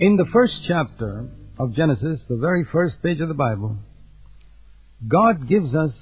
In 0.00 0.16
the 0.16 0.24
first 0.32 0.54
chapter 0.66 1.28
of 1.58 1.74
Genesis, 1.74 2.20
the 2.26 2.38
very 2.38 2.64
first 2.72 3.02
page 3.02 3.20
of 3.20 3.28
the 3.28 3.34
Bible, 3.34 3.76
God 5.06 5.46
gives 5.46 5.74
us 5.74 5.92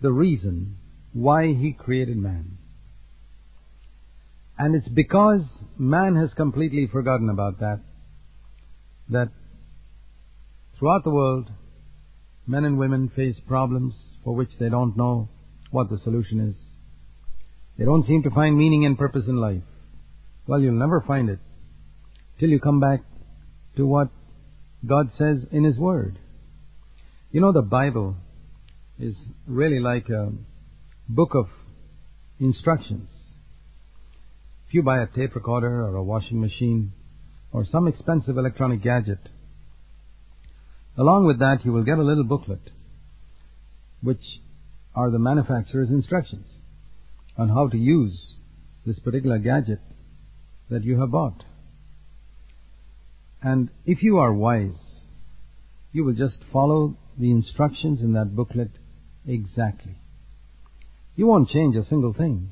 the 0.00 0.10
reason 0.10 0.78
why 1.12 1.54
He 1.54 1.76
created 1.78 2.16
man. 2.16 2.58
And 4.58 4.74
it's 4.74 4.88
because 4.88 5.42
man 5.78 6.16
has 6.16 6.34
completely 6.34 6.88
forgotten 6.88 7.30
about 7.30 7.60
that, 7.60 7.82
that 9.10 9.28
throughout 10.76 11.04
the 11.04 11.10
world, 11.10 11.52
men 12.48 12.64
and 12.64 12.80
women 12.80 13.12
face 13.14 13.36
problems 13.46 13.94
for 14.24 14.34
which 14.34 14.50
they 14.58 14.68
don't 14.68 14.96
know 14.96 15.28
what 15.70 15.88
the 15.88 16.00
solution 16.02 16.48
is. 16.48 16.56
They 17.78 17.84
don't 17.84 18.08
seem 18.08 18.24
to 18.24 18.30
find 18.30 18.58
meaning 18.58 18.84
and 18.84 18.98
purpose 18.98 19.26
in 19.28 19.36
life. 19.36 19.62
Well, 20.48 20.60
you'll 20.60 20.74
never 20.74 21.00
find 21.00 21.30
it 21.30 21.38
till 22.38 22.48
you 22.48 22.60
come 22.60 22.80
back 22.80 23.00
to 23.76 23.86
what 23.86 24.08
God 24.86 25.10
says 25.16 25.38
in 25.50 25.64
His 25.64 25.78
Word. 25.78 26.18
You 27.30 27.40
know, 27.40 27.52
the 27.52 27.62
Bible 27.62 28.16
is 28.98 29.14
really 29.46 29.80
like 29.80 30.08
a 30.08 30.32
book 31.08 31.34
of 31.34 31.46
instructions. 32.38 33.08
If 34.68 34.74
you 34.74 34.82
buy 34.82 35.02
a 35.02 35.06
tape 35.06 35.34
recorder 35.34 35.82
or 35.82 35.96
a 35.96 36.02
washing 36.02 36.40
machine 36.40 36.92
or 37.52 37.64
some 37.64 37.86
expensive 37.86 38.36
electronic 38.36 38.82
gadget, 38.82 39.28
along 40.96 41.26
with 41.26 41.38
that 41.38 41.64
you 41.64 41.72
will 41.72 41.84
get 41.84 41.98
a 41.98 42.02
little 42.02 42.24
booklet 42.24 42.70
which 44.02 44.22
are 44.94 45.10
the 45.10 45.18
manufacturer's 45.18 45.88
instructions 45.88 46.46
on 47.38 47.48
how 47.48 47.68
to 47.68 47.78
use 47.78 48.36
this 48.84 48.98
particular 48.98 49.38
gadget 49.38 49.80
that 50.68 50.84
you 50.84 51.00
have 51.00 51.10
bought. 51.10 51.44
And 53.42 53.70
if 53.84 54.02
you 54.02 54.18
are 54.18 54.32
wise, 54.32 54.70
you 55.92 56.04
will 56.04 56.14
just 56.14 56.38
follow 56.52 56.96
the 57.18 57.30
instructions 57.30 58.00
in 58.00 58.12
that 58.12 58.36
booklet 58.36 58.70
exactly. 59.26 59.96
You 61.16 61.26
won't 61.26 61.50
change 61.50 61.76
a 61.76 61.84
single 61.84 62.14
thing 62.14 62.50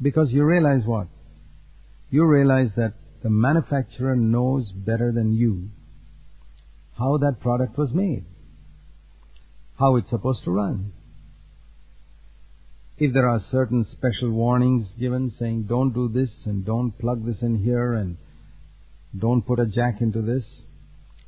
because 0.00 0.30
you 0.30 0.44
realize 0.44 0.84
what? 0.84 1.08
You 2.10 2.24
realize 2.24 2.70
that 2.76 2.94
the 3.22 3.30
manufacturer 3.30 4.16
knows 4.16 4.72
better 4.72 5.12
than 5.12 5.32
you 5.32 5.70
how 6.98 7.16
that 7.18 7.40
product 7.40 7.78
was 7.78 7.92
made, 7.92 8.24
how 9.78 9.96
it's 9.96 10.10
supposed 10.10 10.44
to 10.44 10.50
run. 10.50 10.92
If 12.98 13.14
there 13.14 13.26
are 13.26 13.42
certain 13.50 13.86
special 13.90 14.30
warnings 14.30 14.86
given 14.98 15.32
saying 15.38 15.62
don't 15.62 15.94
do 15.94 16.08
this 16.08 16.30
and 16.44 16.66
don't 16.66 16.92
plug 16.98 17.24
this 17.24 17.40
in 17.40 17.64
here 17.64 17.94
and 17.94 18.18
don't 19.16 19.42
put 19.42 19.58
a 19.58 19.66
jack 19.66 20.00
into 20.00 20.22
this, 20.22 20.44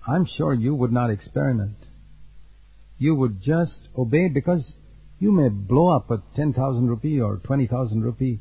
I'm 0.07 0.27
sure 0.37 0.55
you 0.55 0.75
would 0.75 0.93
not 0.93 1.11
experiment. 1.11 1.77
You 2.99 3.15
would 3.15 3.43
just 3.43 3.89
obey 3.97 4.29
because 4.29 4.73
you 5.19 5.33
may 5.33 5.49
blow 5.49 5.95
up 5.95 6.11
a 6.11 6.23
10,000 6.37 6.89
rupee 6.89 7.21
or 7.21 7.37
20,000 7.37 8.03
rupee 8.03 8.41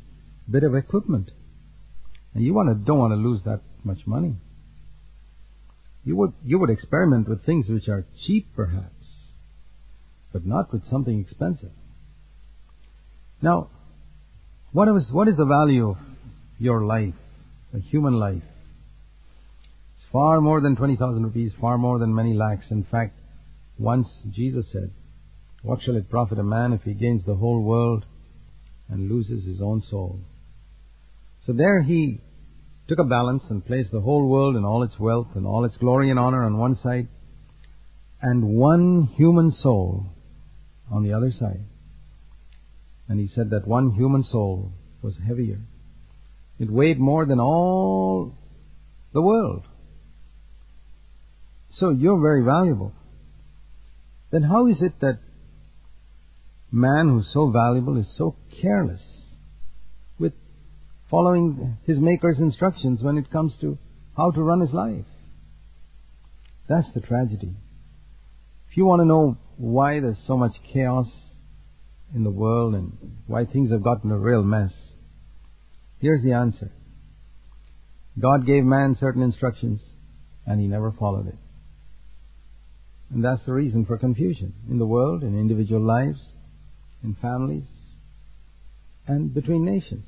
bit 0.50 0.64
of 0.64 0.74
equipment. 0.74 1.30
And 2.34 2.44
you 2.44 2.54
want 2.54 2.68
to, 2.68 2.74
don't 2.74 2.98
want 2.98 3.12
to 3.12 3.16
lose 3.16 3.40
that 3.44 3.60
much 3.84 4.06
money. 4.06 4.36
You 6.04 6.16
would, 6.16 6.32
you 6.44 6.58
would 6.58 6.70
experiment 6.70 7.28
with 7.28 7.44
things 7.44 7.66
which 7.68 7.88
are 7.88 8.04
cheap 8.26 8.48
perhaps, 8.56 9.06
but 10.32 10.44
not 10.44 10.72
with 10.72 10.88
something 10.90 11.20
expensive. 11.20 11.70
Now, 13.40 13.68
what 14.72 14.88
is, 14.88 15.04
what 15.12 15.28
is 15.28 15.36
the 15.36 15.44
value 15.44 15.90
of 15.90 15.96
your 16.58 16.84
life, 16.84 17.14
a 17.74 17.78
human 17.78 18.14
life? 18.14 18.42
Far 20.12 20.42
more 20.42 20.60
than 20.60 20.76
20,000 20.76 21.22
rupees, 21.22 21.52
far 21.58 21.78
more 21.78 21.98
than 21.98 22.14
many 22.14 22.34
lakhs. 22.34 22.66
In 22.70 22.84
fact, 22.84 23.18
once 23.78 24.06
Jesus 24.30 24.66
said, 24.70 24.90
What 25.62 25.80
shall 25.82 25.96
it 25.96 26.10
profit 26.10 26.38
a 26.38 26.42
man 26.42 26.74
if 26.74 26.82
he 26.82 26.92
gains 26.92 27.22
the 27.24 27.34
whole 27.34 27.62
world 27.62 28.04
and 28.90 29.10
loses 29.10 29.46
his 29.46 29.62
own 29.62 29.82
soul? 29.90 30.20
So 31.46 31.54
there 31.54 31.82
he 31.82 32.20
took 32.88 32.98
a 32.98 33.04
balance 33.04 33.42
and 33.48 33.64
placed 33.64 33.90
the 33.90 34.02
whole 34.02 34.28
world 34.28 34.54
and 34.54 34.66
all 34.66 34.82
its 34.82 34.98
wealth 34.98 35.28
and 35.34 35.46
all 35.46 35.64
its 35.64 35.76
glory 35.78 36.10
and 36.10 36.18
honor 36.18 36.44
on 36.44 36.58
one 36.58 36.78
side 36.82 37.08
and 38.20 38.44
one 38.44 39.08
human 39.16 39.50
soul 39.50 40.06
on 40.90 41.02
the 41.02 41.14
other 41.14 41.32
side. 41.32 41.64
And 43.08 43.18
he 43.18 43.30
said 43.34 43.50
that 43.50 43.66
one 43.66 43.92
human 43.92 44.24
soul 44.24 44.72
was 45.00 45.14
heavier. 45.26 45.60
It 46.58 46.70
weighed 46.70 47.00
more 47.00 47.24
than 47.24 47.40
all 47.40 48.34
the 49.12 49.22
world. 49.22 49.64
So 51.78 51.90
you're 51.90 52.20
very 52.20 52.44
valuable. 52.44 52.92
Then 54.30 54.42
how 54.42 54.66
is 54.66 54.76
it 54.80 55.00
that 55.00 55.18
man 56.70 57.08
who's 57.08 57.30
so 57.32 57.50
valuable 57.50 57.98
is 57.98 58.06
so 58.16 58.36
careless 58.60 59.00
with 60.18 60.32
following 61.10 61.78
his 61.84 61.98
maker's 61.98 62.38
instructions 62.38 63.02
when 63.02 63.18
it 63.18 63.30
comes 63.30 63.54
to 63.60 63.78
how 64.16 64.30
to 64.30 64.42
run 64.42 64.60
his 64.60 64.72
life? 64.72 65.04
That's 66.68 66.88
the 66.94 67.00
tragedy. 67.00 67.54
If 68.70 68.76
you 68.76 68.86
want 68.86 69.00
to 69.00 69.06
know 69.06 69.36
why 69.56 70.00
there's 70.00 70.16
so 70.26 70.36
much 70.36 70.52
chaos 70.72 71.06
in 72.14 72.24
the 72.24 72.30
world 72.30 72.74
and 72.74 72.96
why 73.26 73.44
things 73.44 73.70
have 73.70 73.82
gotten 73.82 74.10
a 74.10 74.18
real 74.18 74.42
mess, 74.42 74.72
here's 75.98 76.22
the 76.22 76.32
answer. 76.32 76.72
God 78.18 78.46
gave 78.46 78.64
man 78.64 78.96
certain 78.98 79.22
instructions 79.22 79.80
and 80.46 80.60
he 80.60 80.66
never 80.66 80.92
followed 80.92 81.28
it. 81.28 81.36
And 83.12 83.22
that's 83.22 83.44
the 83.44 83.52
reason 83.52 83.84
for 83.84 83.98
confusion 83.98 84.54
in 84.70 84.78
the 84.78 84.86
world, 84.86 85.22
in 85.22 85.38
individual 85.38 85.82
lives, 85.82 86.20
in 87.04 87.14
families, 87.20 87.66
and 89.06 89.34
between 89.34 89.64
nations. 89.66 90.06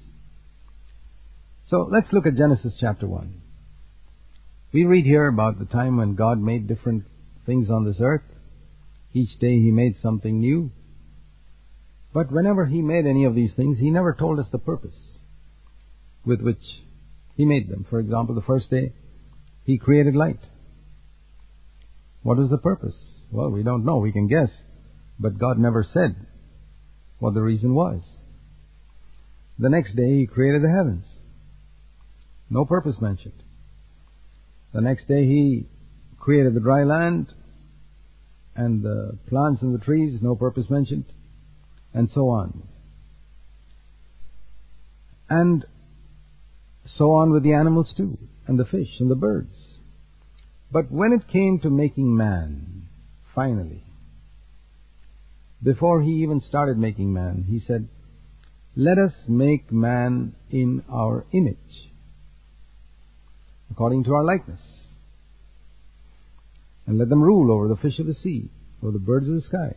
So 1.68 1.86
let's 1.90 2.12
look 2.12 2.26
at 2.26 2.36
Genesis 2.36 2.72
chapter 2.80 3.06
1. 3.06 3.42
We 4.72 4.84
read 4.84 5.04
here 5.04 5.26
about 5.26 5.58
the 5.58 5.66
time 5.66 5.98
when 5.98 6.14
God 6.14 6.40
made 6.40 6.66
different 6.66 7.04
things 7.44 7.68
on 7.68 7.84
this 7.84 7.96
earth. 8.00 8.22
Each 9.12 9.38
day 9.38 9.52
He 9.52 9.70
made 9.70 9.96
something 10.02 10.40
new. 10.40 10.70
But 12.14 12.32
whenever 12.32 12.64
He 12.64 12.80
made 12.80 13.06
any 13.06 13.24
of 13.24 13.34
these 13.34 13.52
things, 13.54 13.78
He 13.78 13.90
never 13.90 14.14
told 14.14 14.38
us 14.38 14.46
the 14.50 14.58
purpose 14.58 14.94
with 16.24 16.40
which 16.40 16.62
He 17.36 17.44
made 17.44 17.68
them. 17.68 17.86
For 17.90 18.00
example, 18.00 18.34
the 18.34 18.40
first 18.40 18.70
day, 18.70 18.92
He 19.64 19.76
created 19.76 20.16
light. 20.16 20.40
What 22.24 22.38
was 22.38 22.50
the 22.50 22.58
purpose? 22.58 22.96
Well, 23.30 23.50
we 23.50 23.62
don't 23.62 23.84
know. 23.84 23.98
We 23.98 24.10
can 24.10 24.26
guess. 24.26 24.48
But 25.20 25.38
God 25.38 25.58
never 25.58 25.84
said 25.84 26.16
what 27.18 27.34
the 27.34 27.42
reason 27.42 27.74
was. 27.74 28.00
The 29.58 29.68
next 29.68 29.94
day 29.94 30.18
He 30.18 30.26
created 30.26 30.62
the 30.62 30.70
heavens. 30.70 31.04
No 32.50 32.64
purpose 32.64 32.96
mentioned. 33.00 33.42
The 34.72 34.80
next 34.80 35.06
day 35.06 35.26
He 35.26 35.68
created 36.18 36.54
the 36.54 36.60
dry 36.60 36.82
land 36.82 37.32
and 38.56 38.82
the 38.82 39.18
plants 39.28 39.60
and 39.60 39.74
the 39.74 39.84
trees, 39.84 40.20
no 40.22 40.34
purpose 40.34 40.70
mentioned, 40.70 41.04
and 41.92 42.08
so 42.14 42.30
on. 42.30 42.62
And 45.28 45.66
so 46.96 47.12
on 47.12 47.32
with 47.32 47.42
the 47.42 47.52
animals 47.52 47.92
too, 47.94 48.16
and 48.46 48.58
the 48.58 48.64
fish 48.64 48.88
and 48.98 49.10
the 49.10 49.16
birds. 49.16 49.73
But 50.70 50.90
when 50.90 51.12
it 51.12 51.28
came 51.28 51.60
to 51.60 51.70
making 51.70 52.16
man, 52.16 52.88
finally, 53.34 53.84
before 55.62 56.02
he 56.02 56.10
even 56.22 56.40
started 56.40 56.78
making 56.78 57.12
man, 57.12 57.46
he 57.48 57.60
said, 57.66 57.88
Let 58.76 58.98
us 58.98 59.12
make 59.28 59.72
man 59.72 60.34
in 60.50 60.82
our 60.90 61.24
image, 61.32 61.90
according 63.70 64.04
to 64.04 64.14
our 64.14 64.24
likeness, 64.24 64.60
and 66.86 66.98
let 66.98 67.08
them 67.08 67.22
rule 67.22 67.50
over 67.50 67.68
the 67.68 67.76
fish 67.76 67.98
of 67.98 68.06
the 68.06 68.14
sea, 68.14 68.50
over 68.82 68.92
the 68.92 68.98
birds 68.98 69.26
of 69.26 69.34
the 69.34 69.40
sky. 69.40 69.76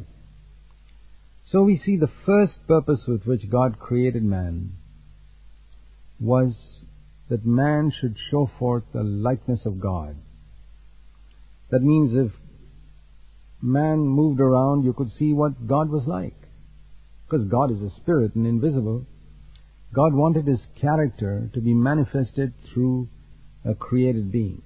So 1.49 1.63
we 1.63 1.77
see 1.77 1.95
the 1.95 2.11
first 2.25 2.67
purpose 2.67 3.05
with 3.07 3.25
which 3.25 3.49
God 3.49 3.79
created 3.79 4.23
man 4.23 4.73
was 6.19 6.53
that 7.29 7.45
man 7.45 7.91
should 7.91 8.17
show 8.29 8.49
forth 8.59 8.83
the 8.93 9.03
likeness 9.03 9.65
of 9.65 9.79
God. 9.79 10.17
That 11.69 11.81
means 11.81 12.11
if 12.15 12.31
man 13.61 13.99
moved 13.99 14.39
around, 14.39 14.83
you 14.83 14.93
could 14.93 15.11
see 15.17 15.33
what 15.33 15.67
God 15.67 15.89
was 15.89 16.03
like. 16.07 16.35
Because 17.25 17.47
God 17.47 17.71
is 17.71 17.81
a 17.81 17.95
spirit 17.97 18.35
and 18.35 18.47
invisible. 18.47 19.05
God 19.93 20.13
wanted 20.13 20.47
his 20.47 20.59
character 20.79 21.49
to 21.53 21.61
be 21.61 21.73
manifested 21.73 22.53
through 22.73 23.09
a 23.65 23.75
created 23.75 24.31
being. 24.31 24.61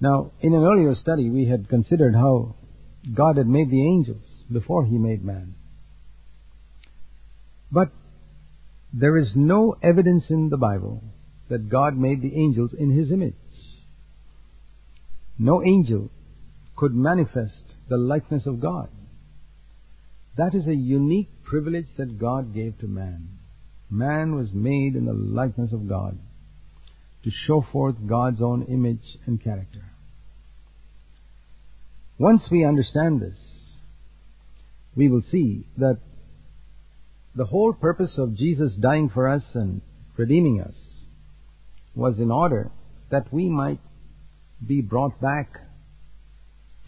Now, 0.00 0.32
in 0.40 0.54
an 0.54 0.62
earlier 0.62 0.94
study, 0.94 1.30
we 1.30 1.46
had 1.46 1.68
considered 1.68 2.14
how 2.14 2.54
God 3.14 3.36
had 3.36 3.46
made 3.46 3.70
the 3.70 3.82
angels 3.82 4.22
before 4.52 4.84
he 4.84 4.98
made 4.98 5.24
man. 5.24 5.54
But 7.70 7.90
there 8.92 9.16
is 9.16 9.28
no 9.34 9.76
evidence 9.82 10.24
in 10.30 10.48
the 10.48 10.56
Bible 10.56 11.02
that 11.48 11.68
God 11.68 11.96
made 11.96 12.22
the 12.22 12.34
angels 12.34 12.72
in 12.78 12.90
his 12.90 13.10
image. 13.10 13.34
No 15.38 15.62
angel 15.62 16.10
could 16.76 16.94
manifest 16.94 17.74
the 17.88 17.96
likeness 17.96 18.46
of 18.46 18.60
God. 18.60 18.88
That 20.36 20.54
is 20.54 20.66
a 20.66 20.74
unique 20.74 21.30
privilege 21.44 21.88
that 21.96 22.18
God 22.18 22.54
gave 22.54 22.78
to 22.78 22.86
man. 22.86 23.38
Man 23.88 24.34
was 24.34 24.52
made 24.52 24.94
in 24.94 25.06
the 25.06 25.14
likeness 25.14 25.72
of 25.72 25.88
God 25.88 26.18
to 27.24 27.30
show 27.46 27.64
forth 27.72 27.96
God's 28.06 28.42
own 28.42 28.64
image 28.64 29.18
and 29.26 29.42
character. 29.42 29.84
Once 32.18 32.42
we 32.50 32.64
understand 32.64 33.20
this, 33.20 33.36
we 34.94 35.08
will 35.08 35.22
see 35.30 35.66
that 35.76 35.98
the 37.34 37.44
whole 37.44 37.72
purpose 37.72 38.12
of 38.16 38.36
Jesus 38.36 38.72
dying 38.80 39.10
for 39.10 39.28
us 39.28 39.42
and 39.54 39.82
redeeming 40.16 40.60
us 40.60 40.74
was 41.94 42.18
in 42.18 42.30
order 42.30 42.70
that 43.10 43.32
we 43.32 43.48
might 43.48 43.80
be 44.64 44.80
brought 44.80 45.20
back 45.20 45.60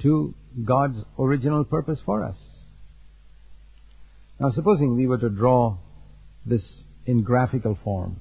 to 0.03 0.35
God's 0.65 0.99
original 1.19 1.65
purpose 1.65 1.99
for 2.05 2.25
us. 2.25 2.37
Now, 4.41 4.51
supposing 4.53 4.97
we 4.97 5.07
were 5.07 5.19
to 5.19 5.29
draw 5.29 5.77
this 6.47 6.63
in 7.07 7.23
graphical 7.23 7.77
form, 7.83 8.21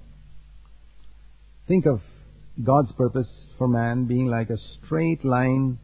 think 1.68 1.86
of 1.86 2.02
God's 2.64 2.92
purpose 2.94 3.28
for 3.58 3.68
man 3.68 4.06
being 4.06 4.28
like 4.28 4.50
a 4.50 4.58
straight 4.84 5.24
line 5.24 5.78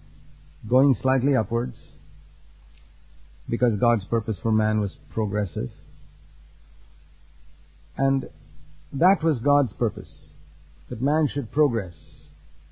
going 0.68 0.96
slightly 1.02 1.36
upwards, 1.36 1.78
because 3.50 3.78
God's 3.80 4.06
purpose 4.06 4.38
for 4.42 4.52
man 4.52 4.80
was 4.80 4.92
progressive. 5.14 5.70
And 7.98 8.26
that 8.94 9.22
was 9.22 9.38
God's 9.40 9.74
purpose, 9.74 10.10
that 10.90 11.02
man 11.02 11.30
should 11.32 11.52
progress. 11.52 11.94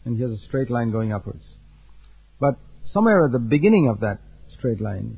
And 0.06 0.18
here's 0.18 0.40
a 0.40 0.44
straight 0.48 0.70
line 0.70 0.92
going 0.92 1.14
upwards. 1.14 1.44
But 2.40 2.56
somewhere 2.92 3.26
at 3.26 3.32
the 3.32 3.40
beginning 3.40 3.88
of 3.88 4.00
that 4.00 4.20
straight 4.58 4.82
line, 4.82 5.18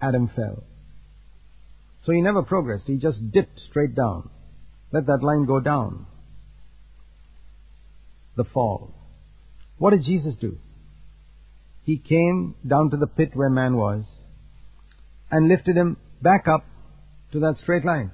Adam 0.00 0.30
fell. 0.34 0.64
So 2.04 2.12
he 2.12 2.20
never 2.20 2.42
progressed. 2.42 2.84
He 2.86 2.96
just 2.98 3.30
dipped 3.30 3.60
straight 3.70 3.94
down. 3.94 4.28
Let 4.92 5.06
that 5.06 5.22
line 5.22 5.46
go 5.46 5.60
down. 5.60 6.06
The 8.36 8.44
fall. 8.44 8.94
What 9.78 9.90
did 9.90 10.04
Jesus 10.04 10.34
do? 10.40 10.58
He 11.84 11.98
came 11.98 12.54
down 12.66 12.90
to 12.90 12.96
the 12.96 13.06
pit 13.06 13.30
where 13.34 13.50
man 13.50 13.76
was 13.76 14.04
and 15.30 15.48
lifted 15.48 15.76
him 15.76 15.96
back 16.22 16.46
up 16.46 16.64
to 17.32 17.40
that 17.40 17.56
straight 17.62 17.84
line. 17.84 18.10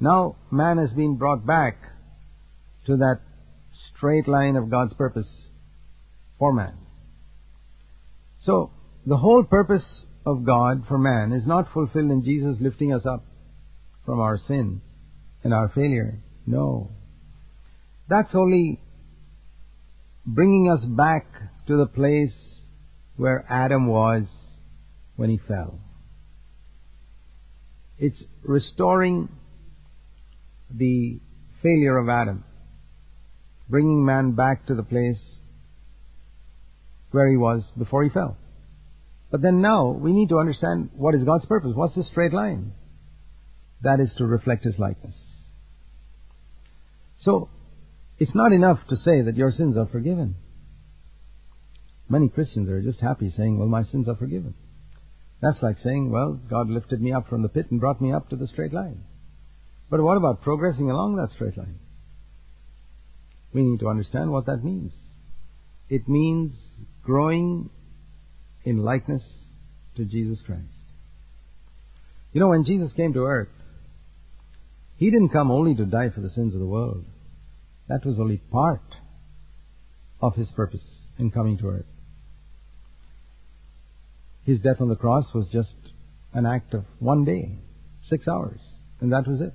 Now 0.00 0.36
man 0.50 0.78
has 0.78 0.90
been 0.90 1.16
brought 1.16 1.46
back 1.46 1.76
to 2.86 2.96
that 2.96 3.20
straight 3.94 4.28
line 4.28 4.56
of 4.56 4.70
God's 4.70 4.94
purpose 4.94 5.28
for 6.38 6.52
man. 6.52 6.74
So, 8.44 8.70
the 9.04 9.16
whole 9.16 9.44
purpose 9.44 10.04
of 10.24 10.44
God 10.44 10.84
for 10.88 10.98
man 10.98 11.32
is 11.32 11.46
not 11.46 11.72
fulfilled 11.72 12.10
in 12.10 12.24
Jesus 12.24 12.56
lifting 12.60 12.92
us 12.92 13.06
up 13.06 13.24
from 14.04 14.20
our 14.20 14.38
sin 14.46 14.80
and 15.42 15.52
our 15.54 15.68
failure. 15.68 16.20
No. 16.46 16.90
That's 18.08 18.34
only 18.34 18.80
bringing 20.24 20.70
us 20.70 20.84
back 20.84 21.26
to 21.66 21.76
the 21.76 21.86
place 21.86 22.34
where 23.16 23.44
Adam 23.48 23.86
was 23.86 24.24
when 25.16 25.30
he 25.30 25.40
fell. 25.48 25.80
It's 27.98 28.22
restoring 28.42 29.28
the 30.70 31.20
failure 31.62 31.96
of 31.96 32.08
Adam, 32.08 32.44
bringing 33.68 34.04
man 34.04 34.32
back 34.32 34.66
to 34.66 34.74
the 34.74 34.82
place 34.82 35.18
where 37.10 37.28
he 37.28 37.36
was 37.36 37.62
before 37.78 38.04
he 38.04 38.10
fell. 38.10 38.36
But 39.30 39.42
then 39.42 39.60
now 39.60 39.90
we 39.90 40.12
need 40.12 40.28
to 40.28 40.38
understand 40.38 40.90
what 40.94 41.14
is 41.14 41.24
God's 41.24 41.46
purpose. 41.46 41.72
What's 41.74 41.94
the 41.94 42.04
straight 42.04 42.32
line? 42.32 42.72
That 43.82 44.00
is 44.00 44.10
to 44.18 44.24
reflect 44.24 44.64
His 44.64 44.78
likeness. 44.78 45.14
So, 47.20 47.48
it's 48.18 48.34
not 48.34 48.52
enough 48.52 48.78
to 48.88 48.96
say 48.96 49.22
that 49.22 49.36
your 49.36 49.52
sins 49.52 49.76
are 49.76 49.86
forgiven. 49.86 50.36
Many 52.08 52.28
Christians 52.28 52.70
are 52.70 52.80
just 52.80 53.00
happy 53.00 53.32
saying, 53.36 53.58
well, 53.58 53.68
my 53.68 53.84
sins 53.84 54.08
are 54.08 54.16
forgiven. 54.16 54.54
That's 55.42 55.62
like 55.62 55.76
saying, 55.82 56.10
well, 56.10 56.40
God 56.48 56.70
lifted 56.70 57.02
me 57.02 57.12
up 57.12 57.28
from 57.28 57.42
the 57.42 57.48
pit 57.48 57.66
and 57.70 57.80
brought 57.80 58.00
me 58.00 58.12
up 58.12 58.30
to 58.30 58.36
the 58.36 58.46
straight 58.46 58.72
line. 58.72 59.02
But 59.90 60.00
what 60.00 60.16
about 60.16 60.42
progressing 60.42 60.90
along 60.90 61.16
that 61.16 61.32
straight 61.32 61.58
line? 61.58 61.78
We 63.56 63.64
need 63.64 63.80
to 63.80 63.88
understand 63.88 64.30
what 64.30 64.44
that 64.44 64.62
means. 64.62 64.92
It 65.88 66.06
means 66.10 66.52
growing 67.02 67.70
in 68.64 68.84
likeness 68.84 69.22
to 69.96 70.04
Jesus 70.04 70.42
Christ. 70.44 70.60
You 72.34 72.40
know, 72.40 72.48
when 72.48 72.66
Jesus 72.66 72.92
came 72.94 73.14
to 73.14 73.24
earth, 73.24 73.48
He 74.98 75.10
didn't 75.10 75.30
come 75.30 75.50
only 75.50 75.74
to 75.74 75.86
die 75.86 76.10
for 76.10 76.20
the 76.20 76.28
sins 76.28 76.52
of 76.52 76.60
the 76.60 76.66
world. 76.66 77.06
That 77.88 78.04
was 78.04 78.18
only 78.20 78.36
part 78.36 78.94
of 80.20 80.34
His 80.34 80.50
purpose 80.50 80.84
in 81.18 81.30
coming 81.30 81.56
to 81.56 81.68
earth. 81.68 81.86
His 84.44 84.60
death 84.60 84.82
on 84.82 84.90
the 84.90 84.96
cross 84.96 85.32
was 85.34 85.48
just 85.50 85.76
an 86.34 86.44
act 86.44 86.74
of 86.74 86.84
one 86.98 87.24
day, 87.24 87.56
six 88.06 88.28
hours, 88.28 88.60
and 89.00 89.10
that 89.14 89.26
was 89.26 89.40
it. 89.40 89.54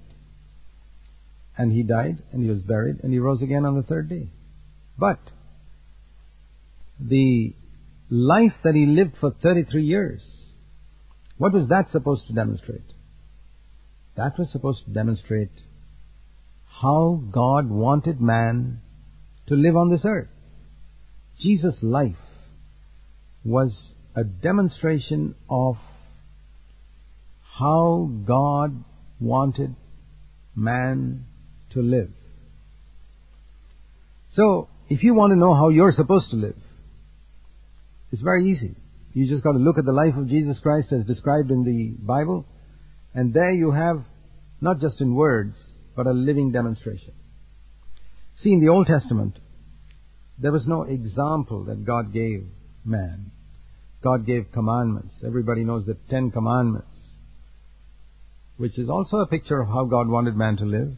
And 1.57 1.71
He 1.71 1.83
died, 1.83 2.23
and 2.31 2.43
He 2.43 2.49
was 2.49 2.61
buried, 2.61 2.99
and 3.03 3.11
He 3.11 3.19
rose 3.19 3.41
again 3.41 3.65
on 3.65 3.75
the 3.75 3.83
third 3.83 4.09
day. 4.09 4.29
But 4.97 5.19
the 6.99 7.55
life 8.09 8.53
that 8.63 8.75
he 8.75 8.85
lived 8.85 9.15
for 9.19 9.31
33 9.31 9.83
years, 9.83 10.21
what 11.37 11.53
was 11.53 11.69
that 11.69 11.91
supposed 11.91 12.27
to 12.27 12.33
demonstrate? 12.33 12.93
That 14.15 14.37
was 14.37 14.49
supposed 14.51 14.85
to 14.85 14.91
demonstrate 14.91 15.51
how 16.81 17.23
God 17.31 17.69
wanted 17.69 18.21
man 18.21 18.81
to 19.47 19.55
live 19.55 19.75
on 19.75 19.89
this 19.89 20.05
earth. 20.05 20.27
Jesus' 21.39 21.77
life 21.81 22.15
was 23.43 23.71
a 24.15 24.23
demonstration 24.23 25.35
of 25.49 25.77
how 27.57 28.11
God 28.25 28.83
wanted 29.19 29.75
man 30.55 31.25
to 31.73 31.81
live. 31.81 32.09
So, 34.35 34.69
if 34.89 35.03
you 35.03 35.13
want 35.13 35.31
to 35.31 35.37
know 35.37 35.53
how 35.53 35.69
you're 35.69 35.91
supposed 35.91 36.29
to 36.31 36.37
live, 36.37 36.57
it's 38.11 38.21
very 38.21 38.51
easy. 38.51 38.75
You 39.13 39.27
just 39.27 39.43
got 39.43 39.53
to 39.53 39.57
look 39.57 39.77
at 39.77 39.85
the 39.85 39.91
life 39.91 40.15
of 40.15 40.29
Jesus 40.29 40.59
Christ 40.59 40.91
as 40.91 41.05
described 41.05 41.51
in 41.51 41.63
the 41.63 41.95
Bible, 42.05 42.45
and 43.13 43.33
there 43.33 43.51
you 43.51 43.71
have, 43.71 44.03
not 44.61 44.79
just 44.79 45.01
in 45.01 45.15
words, 45.15 45.55
but 45.95 46.07
a 46.07 46.11
living 46.11 46.51
demonstration. 46.51 47.13
See, 48.41 48.53
in 48.53 48.61
the 48.61 48.69
Old 48.69 48.87
Testament, 48.87 49.37
there 50.37 50.51
was 50.51 50.65
no 50.65 50.83
example 50.83 51.65
that 51.65 51.85
God 51.85 52.13
gave 52.13 52.47
man. 52.83 53.31
God 54.01 54.25
gave 54.25 54.51
commandments. 54.51 55.13
Everybody 55.25 55.63
knows 55.63 55.85
the 55.85 55.97
Ten 56.09 56.31
Commandments, 56.31 56.87
which 58.57 58.79
is 58.79 58.89
also 58.89 59.17
a 59.17 59.27
picture 59.27 59.59
of 59.59 59.67
how 59.67 59.85
God 59.85 60.07
wanted 60.07 60.35
man 60.35 60.57
to 60.57 60.65
live. 60.65 60.93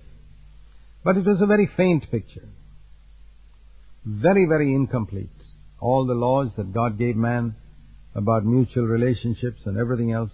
But 1.04 1.18
it 1.18 1.26
was 1.26 1.42
a 1.42 1.46
very 1.46 1.70
faint 1.76 2.10
picture. 2.10 2.48
Very, 4.06 4.46
very 4.46 4.74
incomplete 4.74 5.30
all 5.84 6.06
the 6.06 6.14
laws 6.14 6.50
that 6.56 6.74
God 6.74 6.98
gave 6.98 7.18
man 7.18 7.56
about 8.16 8.46
mutual 8.46 8.86
relationships 8.86 9.62
and 9.66 9.78
everything 9.78 10.14
else 10.14 10.32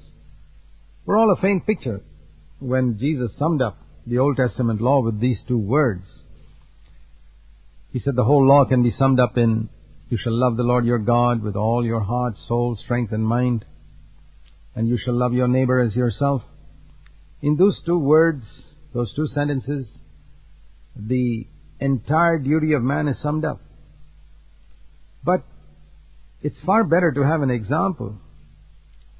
were 1.05 1.17
all 1.17 1.31
a 1.31 1.41
faint 1.41 1.65
picture 1.65 2.01
when 2.59 2.99
Jesus 2.99 3.31
summed 3.39 3.61
up 3.61 3.79
the 4.05 4.19
Old 4.19 4.37
Testament 4.37 4.79
law 4.79 5.01
with 5.01 5.19
these 5.19 5.39
two 5.47 5.57
words. 5.57 6.05
He 7.91 7.99
said 7.99 8.15
the 8.15 8.23
whole 8.23 8.47
law 8.47 8.65
can 8.65 8.83
be 8.83 8.91
summed 8.91 9.19
up 9.19 9.37
in, 9.37 9.69
you 10.09 10.17
shall 10.21 10.37
love 10.37 10.55
the 10.55 10.63
Lord 10.63 10.85
your 10.85 10.99
God 10.99 11.41
with 11.41 11.55
all 11.55 11.83
your 11.83 12.01
heart, 12.01 12.35
soul, 12.47 12.77
strength, 12.83 13.11
and 13.11 13.25
mind, 13.25 13.65
and 14.75 14.87
you 14.87 14.99
shall 15.03 15.15
love 15.15 15.33
your 15.33 15.47
neighbor 15.47 15.79
as 15.79 15.95
yourself. 15.95 16.43
In 17.41 17.57
those 17.57 17.81
two 17.87 17.97
words, 17.97 18.45
those 18.93 19.11
two 19.15 19.27
sentences, 19.33 19.87
the 21.07 21.47
entire 21.79 22.37
duty 22.37 22.73
of 22.73 22.81
man 22.81 23.07
is 23.07 23.17
summed 23.21 23.45
up. 23.45 23.61
But 25.23 25.43
it's 26.41 26.55
far 26.65 26.83
better 26.83 27.11
to 27.11 27.21
have 27.21 27.41
an 27.41 27.49
example 27.49 28.15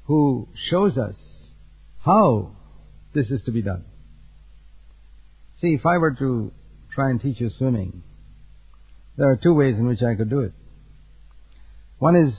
who 0.04 0.48
shows 0.70 0.96
us 0.98 1.14
how 2.04 2.52
this 3.14 3.26
is 3.28 3.42
to 3.44 3.52
be 3.52 3.62
done. 3.62 3.84
See, 5.60 5.74
if 5.74 5.84
I 5.84 5.98
were 5.98 6.12
to 6.12 6.52
try 6.94 7.10
and 7.10 7.20
teach 7.20 7.40
you 7.40 7.50
swimming, 7.58 8.02
there 9.16 9.30
are 9.30 9.36
two 9.36 9.54
ways 9.54 9.76
in 9.76 9.86
which 9.86 10.02
I 10.02 10.14
could 10.14 10.30
do 10.30 10.40
it. 10.40 10.52
One 11.98 12.16
is 12.16 12.32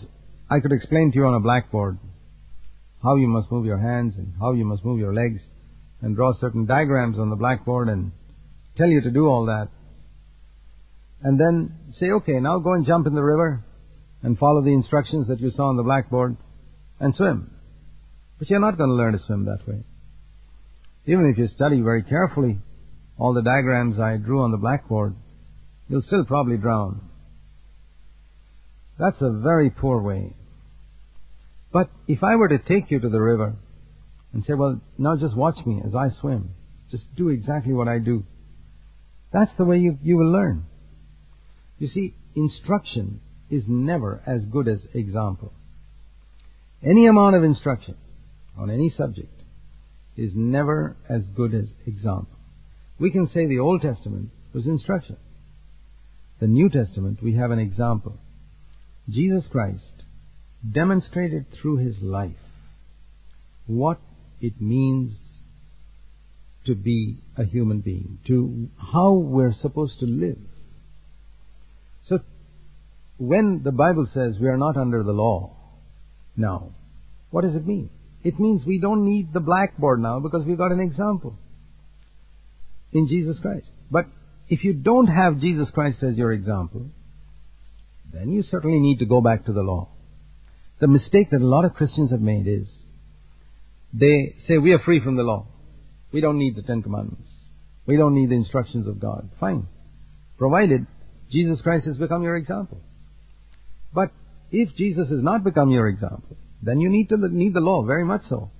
I 0.50 0.60
could 0.60 0.72
explain 0.72 1.12
to 1.12 1.18
you 1.18 1.26
on 1.26 1.36
a 1.36 1.40
blackboard 1.40 2.00
how 3.04 3.16
you 3.16 3.28
must 3.28 3.52
move 3.52 3.66
your 3.66 3.78
hands 3.78 4.16
and 4.18 4.34
how 4.40 4.54
you 4.54 4.66
must 4.66 4.84
move 4.84 5.00
your 5.00 5.14
legs 5.14 5.42
and 6.02 6.16
draw 6.16 6.34
certain 6.40 6.66
diagrams 6.66 7.20
on 7.20 7.30
the 7.30 7.36
blackboard 7.36 7.88
and 7.88 8.12
tell 8.78 8.88
you 8.88 9.02
to 9.02 9.12
do 9.12 9.28
all 9.28 9.46
that. 9.46 9.70
and 11.24 11.40
then 11.40 11.72
say, 12.00 12.08
okay, 12.12 12.40
now 12.40 12.60
go 12.60 12.74
and 12.74 12.86
jump 12.86 13.06
in 13.08 13.14
the 13.14 13.24
river 13.24 13.64
and 14.24 14.38
follow 14.38 14.62
the 14.62 14.74
instructions 14.74 15.28
that 15.28 15.40
you 15.40 15.52
saw 15.52 15.70
on 15.70 15.78
the 15.78 15.84
blackboard 15.84 16.36
and 17.00 17.16
swim. 17.16 17.52
But 18.40 18.50
you're 18.50 18.60
not 18.60 18.78
going 18.78 18.90
to 18.90 18.96
learn 18.96 19.14
to 19.14 19.20
swim 19.26 19.46
that 19.46 19.68
way. 19.68 19.84
Even 21.06 21.28
if 21.28 21.38
you 21.38 21.48
study 21.48 21.82
very 21.82 22.04
carefully 22.04 22.60
all 23.18 23.34
the 23.34 23.42
diagrams 23.42 24.00
I 24.00 24.18
drew 24.18 24.42
on 24.42 24.52
the 24.52 24.58
blackboard, 24.58 25.16
you'll 25.88 26.02
still 26.02 26.26
probably 26.26 26.58
drown. 26.58 27.02
That's 28.98 29.22
a 29.22 29.32
very 29.32 29.70
poor 29.70 30.02
way. 30.02 30.34
But 31.72 31.90
if 32.08 32.24
I 32.24 32.36
were 32.36 32.50
to 32.50 32.58
take 32.60 32.92
you 32.92 33.00
to 33.00 33.10
the 33.10 33.22
river 33.22 33.56
and 34.34 34.44
say, 34.46 34.54
well, 34.54 34.82
now 34.98 35.16
just 35.16 35.36
watch 35.36 35.58
me 35.66 35.82
as 35.86 35.94
I 35.96 36.10
swim, 36.20 36.52
just 36.90 37.04
do 37.16 37.30
exactly 37.30 37.74
what 37.74 37.88
I 37.88 38.00
do, 38.00 38.24
that's 39.32 39.52
the 39.58 39.66
way 39.66 39.78
you, 39.78 39.98
you 40.02 40.18
will 40.18 40.32
learn. 40.32 40.66
You 41.80 41.88
see, 41.88 42.16
instruction 42.36 43.22
is 43.50 43.64
never 43.68 44.22
as 44.26 44.42
good 44.44 44.68
as 44.68 44.80
example. 44.94 45.54
Any 46.84 47.06
amount 47.06 47.36
of 47.36 47.44
instruction 47.44 47.96
on 48.58 48.70
any 48.70 48.94
subject 48.96 49.42
is 50.18 50.32
never 50.36 50.96
as 51.10 51.24
good 51.36 51.54
as 51.54 51.66
example. 51.86 52.38
We 53.00 53.12
can 53.12 53.30
say 53.34 53.46
the 53.46 53.60
Old 53.60 53.82
Testament 53.82 54.30
was 54.54 54.66
instruction. 54.66 55.18
The 56.40 56.48
New 56.48 56.70
Testament, 56.70 57.22
we 57.22 57.36
have 57.36 57.52
an 57.52 57.60
example. 57.60 58.20
Jesus 59.10 59.46
Christ 59.52 60.04
demonstrated 60.70 61.46
through 61.52 61.78
his 61.78 62.02
life 62.02 62.36
what 63.68 64.00
it 64.40 64.60
means 64.60 65.14
to 66.66 66.76
be 66.76 67.20
a 67.38 67.44
human 67.44 67.82
being, 67.82 68.20
to 68.28 68.70
how 68.78 69.14
we're 69.14 69.54
supposed 69.54 70.00
to 70.00 70.06
live. 70.06 70.38
So, 72.08 72.20
when 73.18 73.62
the 73.64 73.72
Bible 73.72 74.08
says 74.14 74.36
we 74.40 74.48
are 74.48 74.58
not 74.58 74.78
under 74.78 75.04
the 75.04 75.12
law 75.12 75.56
now, 76.36 76.72
what 77.32 77.44
does 77.44 77.56
it 77.56 77.66
mean? 77.66 77.90
It 78.24 78.40
means 78.40 78.66
we 78.66 78.80
don't 78.80 79.04
need 79.04 79.34
the 79.34 79.40
blackboard 79.40 80.00
now 80.00 80.20
because 80.20 80.46
we've 80.46 80.58
got 80.58 80.72
an 80.72 80.80
example 80.80 81.38
in 82.92 83.08
Jesus 83.08 83.38
Christ. 83.40 83.68
But 83.90 84.06
if 84.48 84.64
you 84.64 84.74
don't 84.74 85.08
have 85.08 85.40
Jesus 85.40 85.70
Christ 85.72 86.04
as 86.04 86.18
your 86.18 86.32
example, 86.32 86.88
then 88.14 88.32
you 88.32 88.44
certainly 88.44 88.80
need 88.80 89.00
to 89.00 89.06
go 89.06 89.22
back 89.22 89.46
to 89.46 89.54
the 89.54 89.62
law. 89.62 89.90
The 90.80 90.88
mistake 90.88 91.32
that 91.32 91.42
a 91.42 91.46
lot 91.46 91.66
of 91.66 91.74
Christians 91.74 92.12
have 92.12 92.22
made 92.22 92.48
is 92.48 92.68
they 93.94 94.36
say 94.48 94.58
we 94.58 94.74
are 94.74 94.80
free 94.80 95.02
from 95.04 95.16
the 95.16 95.24
law. 95.24 95.48
We 96.12 96.22
don't 96.22 96.38
need 96.38 96.56
the 96.56 96.62
Ten 96.62 96.82
Commandments. 96.82 97.30
We 97.86 97.98
don't 97.98 98.16
need 98.16 98.30
the 98.30 98.36
instructions 98.36 98.88
of 98.88 99.00
God. 99.00 99.30
Fine. 99.40 99.68
Provided 100.38 100.86
Jesus 101.32 101.62
Christ 101.62 101.86
has 101.86 101.98
become 101.98 102.24
your 102.24 102.36
example. 102.36 102.82
But 103.94 104.12
if 104.52 104.76
Jesus 104.76 105.10
has 105.10 105.24
not 105.24 105.44
become 105.44 105.72
your 105.72 105.88
example, 105.88 106.38
then 106.62 106.80
you 106.80 106.90
need 106.90 107.10
to 107.10 107.18
need 107.18 107.54
the 107.54 107.60
law, 107.60 107.84
very 107.84 108.06
much 108.06 108.24
so. 108.30 108.52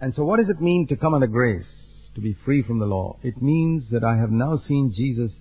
And 0.00 0.14
so 0.14 0.24
what 0.24 0.38
does 0.38 0.48
it 0.48 0.60
mean 0.60 0.86
to 0.88 0.96
come 0.96 1.14
under 1.14 1.26
grace, 1.26 1.66
to 2.14 2.20
be 2.20 2.36
free 2.44 2.62
from 2.62 2.78
the 2.78 2.86
law? 2.86 3.18
It 3.22 3.42
means 3.42 3.84
that 3.90 4.04
I 4.04 4.16
have 4.16 4.30
now 4.30 4.60
seen 4.66 4.92
Jesus 4.96 5.32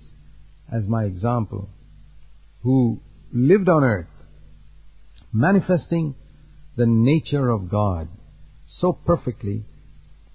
as 0.71 0.83
my 0.85 1.03
example, 1.03 1.69
who 2.61 3.01
lived 3.33 3.69
on 3.69 3.83
earth, 3.83 4.07
manifesting 5.31 6.15
the 6.75 6.85
nature 6.85 7.49
of 7.49 7.69
God 7.69 8.07
so 8.79 8.93
perfectly 8.93 9.65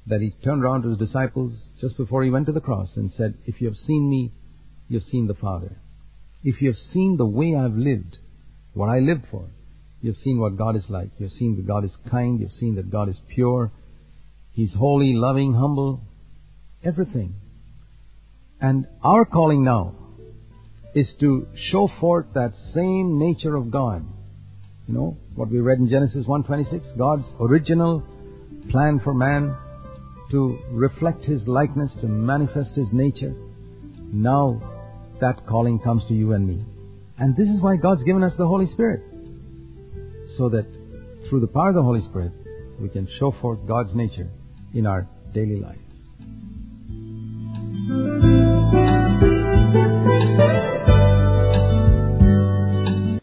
that 0.06 0.20
he 0.20 0.34
turned 0.44 0.62
around 0.62 0.82
to 0.82 0.90
his 0.90 0.98
disciples 0.98 1.52
just 1.80 1.96
before 1.96 2.22
he 2.22 2.30
went 2.30 2.46
to 2.46 2.52
the 2.52 2.60
cross 2.60 2.90
and 2.96 3.12
said, 3.16 3.34
If 3.46 3.60
you 3.60 3.68
have 3.68 3.76
seen 3.76 4.08
me, 4.08 4.32
you 4.88 4.98
have 5.00 5.08
seen 5.08 5.26
the 5.26 5.34
Father. 5.34 5.78
If 6.42 6.60
you 6.60 6.68
have 6.68 6.92
seen 6.92 7.16
the 7.16 7.26
way 7.26 7.54
I've 7.56 7.76
lived, 7.76 8.18
what 8.74 8.88
I 8.88 8.98
lived 8.98 9.24
for, 9.30 9.48
You've 10.04 10.18
seen 10.22 10.38
what 10.38 10.58
God 10.58 10.76
is 10.76 10.84
like. 10.90 11.08
You've 11.16 11.32
seen 11.32 11.56
that 11.56 11.66
God 11.66 11.82
is 11.82 11.90
kind. 12.10 12.38
You've 12.38 12.52
seen 12.60 12.74
that 12.74 12.90
God 12.90 13.08
is 13.08 13.16
pure. 13.26 13.72
He's 14.52 14.74
holy, 14.74 15.14
loving, 15.14 15.54
humble. 15.54 16.02
Everything. 16.84 17.36
And 18.60 18.86
our 19.02 19.24
calling 19.24 19.64
now 19.64 19.94
is 20.94 21.08
to 21.20 21.46
show 21.72 21.90
forth 22.00 22.26
that 22.34 22.52
same 22.74 23.18
nature 23.18 23.56
of 23.56 23.70
God. 23.70 24.04
You 24.86 24.92
know, 24.92 25.16
what 25.36 25.48
we 25.48 25.60
read 25.60 25.78
in 25.78 25.88
Genesis 25.88 26.26
1.26, 26.26 26.98
God's 26.98 27.24
original 27.40 28.02
plan 28.70 29.00
for 29.02 29.14
man 29.14 29.56
to 30.34 30.58
reflect 30.72 31.24
His 31.24 31.46
likeness, 31.46 31.92
to 32.00 32.08
manifest 32.08 32.70
His 32.74 32.88
nature. 32.92 33.32
Now 34.12 34.60
that 35.20 35.46
calling 35.46 35.78
comes 35.78 36.04
to 36.08 36.12
you 36.12 36.32
and 36.32 36.44
me. 36.44 36.64
And 37.18 37.36
this 37.36 37.46
is 37.46 37.60
why 37.60 37.76
God's 37.76 38.02
given 38.02 38.24
us 38.24 38.32
the 38.36 38.48
Holy 38.48 38.66
Spirit. 38.72 39.00
So 40.36 40.48
that 40.48 40.66
through 41.28 41.38
the 41.38 41.46
power 41.46 41.68
of 41.68 41.76
the 41.76 41.82
Holy 41.84 42.02
Spirit, 42.02 42.32
we 42.80 42.88
can 42.88 43.06
show 43.20 43.32
forth 43.40 43.60
God's 43.64 43.94
nature 43.94 44.28
in 44.74 44.86
our 44.86 45.06
daily 45.32 45.60
life. 45.60 45.78